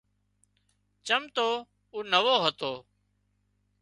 [1.07, 1.47] چم تو
[1.93, 2.73] او نوو هتو